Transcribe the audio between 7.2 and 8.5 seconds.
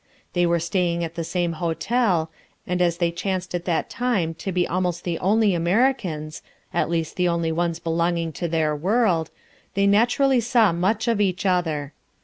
only ones belonging to